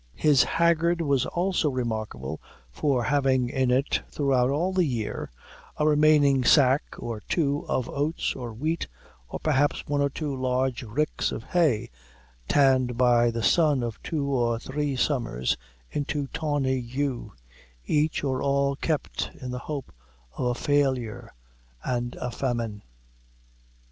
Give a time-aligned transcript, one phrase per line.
[0.15, 5.29] His haggard was also remarkable for having in it, throughout all the year,
[5.77, 8.87] a remaining stack or two of oats or wheat,
[9.29, 11.91] or perhaps one or two large ricks of hay,
[12.47, 15.55] tanned by the sun of two or three summers
[15.91, 17.33] into tawny hue
[17.85, 19.91] each or all kept in the hope
[20.35, 21.31] of a failure
[21.85, 22.81] and a famine.